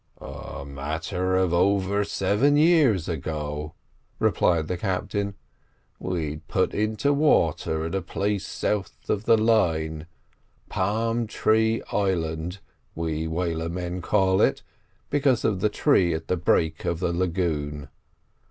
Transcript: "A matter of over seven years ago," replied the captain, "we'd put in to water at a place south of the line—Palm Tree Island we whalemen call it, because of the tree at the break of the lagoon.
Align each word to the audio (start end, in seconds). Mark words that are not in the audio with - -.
"A 0.19 0.65
matter 0.65 1.35
of 1.35 1.53
over 1.53 2.03
seven 2.03 2.57
years 2.57 3.07
ago," 3.07 3.75
replied 4.17 4.67
the 4.67 4.75
captain, 4.75 5.35
"we'd 5.99 6.47
put 6.47 6.73
in 6.73 6.95
to 6.95 7.13
water 7.13 7.85
at 7.85 7.93
a 7.93 8.01
place 8.01 8.43
south 8.43 9.07
of 9.11 9.25
the 9.25 9.37
line—Palm 9.37 11.27
Tree 11.27 11.83
Island 11.91 12.57
we 12.95 13.27
whalemen 13.27 14.01
call 14.01 14.41
it, 14.41 14.63
because 15.11 15.45
of 15.45 15.59
the 15.61 15.69
tree 15.69 16.15
at 16.15 16.29
the 16.29 16.35
break 16.35 16.83
of 16.83 16.99
the 16.99 17.13
lagoon. 17.13 17.87